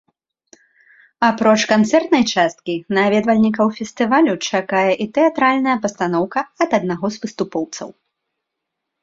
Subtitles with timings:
[1.27, 7.87] Апроч канцэртнай часткі, наведвальнікаў фестывалю чакае і тэатральная пастаноўка ад аднаго з выступоўцаў.